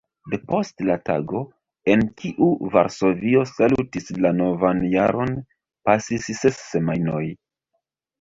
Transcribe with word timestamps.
Depost 0.33 0.79
la 0.85 0.93
tago, 1.09 1.41
en 1.95 2.03
kiu 2.21 2.47
Varsovio 2.75 3.43
salutis 3.49 4.09
la 4.27 4.31
novan 4.39 4.81
jaron, 4.95 5.35
pasis 5.91 6.27
ses 6.41 6.59
semajnoj. 6.71 7.21